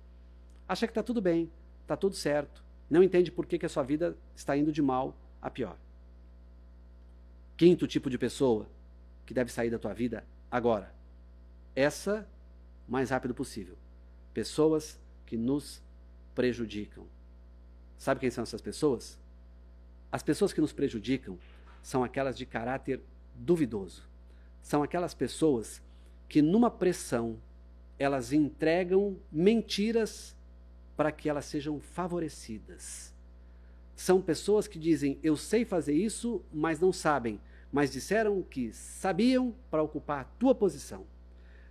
acha 0.66 0.86
que 0.86 0.92
está 0.92 1.02
tudo 1.02 1.20
bem, 1.20 1.50
está 1.82 1.96
tudo 1.96 2.14
certo. 2.14 2.64
Não 2.88 3.02
entende 3.02 3.30
por 3.30 3.44
que, 3.44 3.58
que 3.58 3.66
a 3.66 3.68
sua 3.68 3.82
vida 3.82 4.16
está 4.34 4.56
indo 4.56 4.72
de 4.72 4.80
mal 4.80 5.14
a 5.42 5.50
pior. 5.50 5.76
Quinto 7.60 7.86
tipo 7.86 8.08
de 8.08 8.16
pessoa 8.16 8.66
que 9.26 9.34
deve 9.34 9.52
sair 9.52 9.68
da 9.68 9.78
tua 9.78 9.92
vida 9.92 10.24
agora. 10.50 10.94
Essa, 11.76 12.26
o 12.88 12.90
mais 12.90 13.10
rápido 13.10 13.34
possível. 13.34 13.76
Pessoas 14.32 14.98
que 15.26 15.36
nos 15.36 15.82
prejudicam. 16.34 17.04
Sabe 17.98 18.18
quem 18.18 18.30
são 18.30 18.44
essas 18.44 18.62
pessoas? 18.62 19.20
As 20.10 20.22
pessoas 20.22 20.54
que 20.54 20.60
nos 20.62 20.72
prejudicam 20.72 21.38
são 21.82 22.02
aquelas 22.02 22.34
de 22.34 22.46
caráter 22.46 22.98
duvidoso. 23.34 24.08
São 24.62 24.82
aquelas 24.82 25.12
pessoas 25.12 25.82
que, 26.30 26.40
numa 26.40 26.70
pressão, 26.70 27.36
elas 27.98 28.32
entregam 28.32 29.18
mentiras 29.30 30.34
para 30.96 31.12
que 31.12 31.28
elas 31.28 31.44
sejam 31.44 31.78
favorecidas. 31.78 33.12
São 33.94 34.18
pessoas 34.22 34.66
que 34.66 34.78
dizem: 34.78 35.18
Eu 35.22 35.36
sei 35.36 35.66
fazer 35.66 35.92
isso, 35.92 36.42
mas 36.50 36.80
não 36.80 36.90
sabem, 36.90 37.38
mas 37.72 37.90
disseram 37.90 38.42
que 38.42 38.72
sabiam 38.72 39.54
para 39.70 39.82
ocupar 39.82 40.20
a 40.20 40.24
tua 40.24 40.54
posição. 40.54 41.04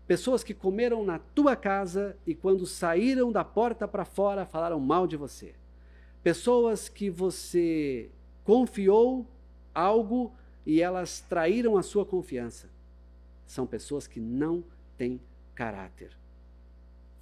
Pessoas 0.07 0.43
que 0.43 0.53
comeram 0.53 1.03
na 1.03 1.19
tua 1.19 1.55
casa 1.55 2.17
e, 2.25 2.33
quando 2.33 2.65
saíram 2.65 3.31
da 3.31 3.43
porta 3.43 3.87
para 3.87 4.05
fora, 4.05 4.45
falaram 4.45 4.79
mal 4.79 5.05
de 5.05 5.15
você. 5.15 5.53
Pessoas 6.23 6.89
que 6.89 7.09
você 7.09 8.09
confiou 8.43 9.27
algo 9.73 10.33
e 10.65 10.81
elas 10.81 11.21
traíram 11.21 11.77
a 11.77 11.83
sua 11.83 12.05
confiança. 12.05 12.69
São 13.45 13.67
pessoas 13.67 14.07
que 14.07 14.19
não 14.19 14.63
têm 14.97 15.21
caráter. 15.53 16.17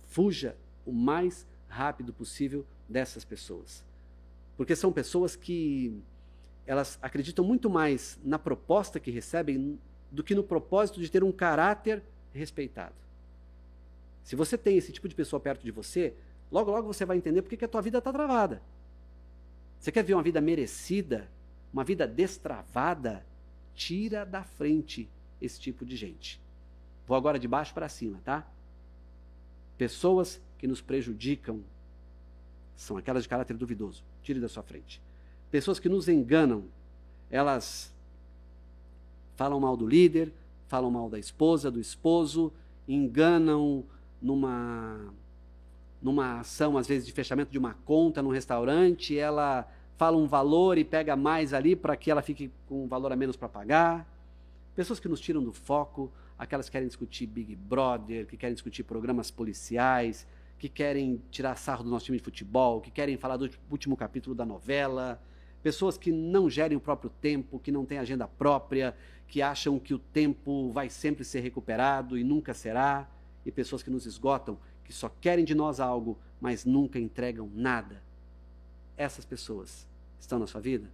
Fuja 0.07 0.55
o 0.85 0.91
mais 0.91 1.45
rápido 1.67 2.13
possível 2.13 2.65
dessas 2.87 3.25
pessoas. 3.25 3.83
Porque 4.55 4.75
são 4.75 4.91
pessoas 4.91 5.35
que 5.35 6.01
elas 6.67 6.99
acreditam 7.01 7.45
muito 7.45 7.69
mais 7.69 8.19
na 8.23 8.37
proposta 8.37 8.99
que 8.99 9.09
recebem 9.09 9.79
do 10.11 10.23
que 10.23 10.35
no 10.35 10.43
propósito 10.43 10.99
de 10.99 11.09
ter 11.09 11.23
um 11.23 11.31
caráter 11.31 12.03
respeitado. 12.33 12.93
Se 14.23 14.35
você 14.35 14.57
tem 14.57 14.77
esse 14.77 14.91
tipo 14.91 15.07
de 15.07 15.15
pessoa 15.15 15.39
perto 15.39 15.63
de 15.63 15.71
você, 15.71 16.13
logo 16.51 16.69
logo 16.69 16.93
você 16.93 17.05
vai 17.05 17.15
entender 17.15 17.41
porque 17.41 17.55
que 17.55 17.63
a 17.63 17.67
tua 17.67 17.81
vida 17.81 17.99
está 17.99 18.11
travada. 18.11 18.61
Você 19.79 19.91
quer 19.91 20.03
ver 20.03 20.13
uma 20.13 20.23
vida 20.23 20.41
merecida, 20.41 21.29
uma 21.71 21.85
vida 21.85 22.05
destravada? 22.05 23.25
Tira 23.73 24.25
da 24.25 24.43
frente 24.43 25.09
esse 25.39 25.59
tipo 25.59 25.85
de 25.85 25.95
gente. 25.95 26.41
Vou 27.05 27.15
agora 27.15 27.39
de 27.39 27.47
baixo 27.47 27.73
para 27.73 27.87
cima, 27.87 28.19
tá? 28.25 28.45
Pessoas 29.77 30.41
que 30.57 30.67
nos 30.67 30.81
prejudicam 30.81 31.63
são 32.75 32.97
aquelas 32.97 33.23
de 33.23 33.29
caráter 33.29 33.55
duvidoso. 33.55 34.03
Tire 34.21 34.41
da 34.41 34.49
sua 34.49 34.63
frente. 34.63 35.01
Pessoas 35.49 35.79
que 35.79 35.87
nos 35.87 36.07
enganam, 36.07 36.65
elas 37.29 37.93
falam 39.35 39.59
mal 39.59 39.77
do 39.77 39.87
líder, 39.87 40.31
falam 40.67 40.91
mal 40.91 41.09
da 41.09 41.17
esposa, 41.17 41.71
do 41.71 41.79
esposo, 41.79 42.51
enganam 42.87 43.83
numa 44.21 45.13
numa 46.01 46.41
ação, 46.41 46.77
às 46.77 46.87
vezes, 46.87 47.07
de 47.07 47.11
fechamento 47.11 47.51
de 47.51 47.57
uma 47.57 47.73
conta 47.73 48.21
num 48.21 48.29
restaurante, 48.29 49.17
ela 49.17 49.67
fala 49.97 50.15
um 50.15 50.27
valor 50.27 50.77
e 50.77 50.83
pega 50.83 51.15
mais 51.15 51.53
ali 51.53 51.75
para 51.75 51.95
que 51.97 52.11
ela 52.11 52.21
fique 52.21 52.51
com 52.67 52.83
um 52.83 52.87
valor 52.87 53.11
a 53.11 53.15
menos 53.15 53.35
para 53.35 53.49
pagar. 53.49 54.07
Pessoas 54.75 54.99
que 54.99 55.07
nos 55.07 55.19
tiram 55.19 55.43
do 55.43 55.51
foco, 55.51 56.11
aquelas 56.37 56.67
que 56.67 56.73
querem 56.73 56.87
discutir 56.87 57.25
Big 57.25 57.55
Brother, 57.55 58.27
que 58.27 58.37
querem 58.37 58.53
discutir 58.53 58.83
programas 58.83 59.31
policiais, 59.31 60.27
que 60.59 60.69
querem 60.69 61.19
tirar 61.31 61.55
sarro 61.55 61.83
do 61.83 61.89
nosso 61.89 62.05
time 62.05 62.17
de 62.19 62.23
futebol, 62.23 62.79
que 62.79 62.91
querem 62.91 63.17
falar 63.17 63.37
do 63.37 63.49
último 63.71 63.97
capítulo 63.97 64.35
da 64.35 64.45
novela, 64.45 65.19
pessoas 65.67 65.97
que 65.97 66.13
não 66.13 66.49
gerem 66.49 66.77
o 66.77 66.79
próprio 66.79 67.09
tempo, 67.09 67.59
que 67.59 67.73
não 67.73 67.85
têm 67.85 67.97
agenda 67.97 68.25
própria, 68.25 68.95
que 69.27 69.41
acham 69.41 69.77
que 69.77 69.93
o 69.93 69.99
tempo 69.99 70.71
vai 70.71 70.89
sempre 70.89 71.25
ser 71.25 71.41
recuperado 71.41 72.17
e 72.17 72.23
nunca 72.23 72.53
será, 72.53 73.05
e 73.45 73.51
pessoas 73.51 73.83
que 73.83 73.89
nos 73.89 74.05
esgotam, 74.05 74.57
que 74.85 74.93
só 74.93 75.09
querem 75.09 75.43
de 75.43 75.53
nós 75.53 75.81
algo, 75.81 76.17
mas 76.39 76.63
nunca 76.63 76.97
entregam 76.97 77.51
nada. 77.53 78.01
Essas 78.95 79.25
pessoas 79.25 79.85
estão 80.17 80.39
na 80.39 80.47
sua 80.47 80.61
vida? 80.61 80.89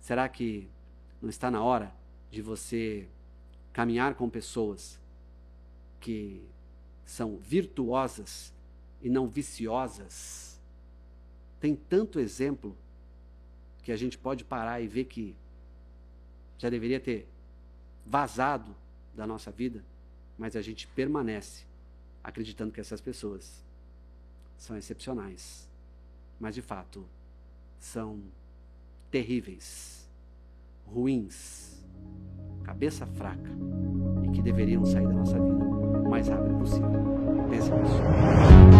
Será 0.00 0.28
que 0.28 0.68
não 1.22 1.30
está 1.30 1.48
na 1.48 1.62
hora 1.62 1.94
de 2.28 2.42
você 2.42 3.06
caminhar 3.72 4.16
com 4.16 4.28
pessoas 4.28 4.98
que 6.00 6.44
são 7.04 7.36
virtuosas 7.36 8.52
e 9.00 9.08
não 9.08 9.28
viciosas? 9.28 10.60
Tem 11.60 11.76
tanto 11.76 12.18
exemplo 12.18 12.76
que 13.82 13.92
a 13.92 13.96
gente 13.96 14.18
pode 14.18 14.44
parar 14.44 14.80
e 14.80 14.86
ver 14.86 15.04
que 15.04 15.36
já 16.58 16.68
deveria 16.68 17.00
ter 17.00 17.26
vazado 18.04 18.74
da 19.14 19.26
nossa 19.26 19.50
vida, 19.50 19.84
mas 20.38 20.56
a 20.56 20.62
gente 20.62 20.86
permanece 20.88 21.64
acreditando 22.22 22.72
que 22.72 22.80
essas 22.80 23.00
pessoas 23.00 23.64
são 24.56 24.76
excepcionais, 24.76 25.68
mas 26.38 26.54
de 26.54 26.62
fato 26.62 27.06
são 27.78 28.20
terríveis, 29.10 30.08
ruins, 30.86 31.82
cabeça 32.62 33.06
fraca 33.06 33.50
e 34.24 34.30
que 34.30 34.42
deveriam 34.42 34.84
sair 34.84 35.06
da 35.06 35.14
nossa 35.14 35.38
vida 35.38 35.64
o 35.64 36.10
mais 36.10 36.28
rápido 36.28 36.58
possível. 36.58 36.90
Pense 37.48 37.70
nisso. 37.70 38.79